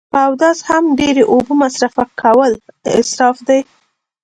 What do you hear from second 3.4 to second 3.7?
دی